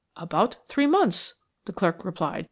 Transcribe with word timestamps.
"About 0.17 0.57
three 0.67 0.87
months," 0.87 1.35
the 1.65 1.73
clerk 1.73 2.03
replied. 2.03 2.39